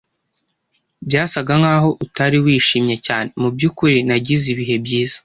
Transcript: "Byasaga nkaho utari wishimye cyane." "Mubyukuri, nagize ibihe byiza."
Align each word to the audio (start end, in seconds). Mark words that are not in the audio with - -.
"Byasaga 1.07 1.53
nkaho 1.61 1.89
utari 2.05 2.37
wishimye 2.45 2.95
cyane." 3.07 3.27
"Mubyukuri, 3.41 3.97
nagize 4.07 4.45
ibihe 4.53 4.75
byiza." 4.85 5.17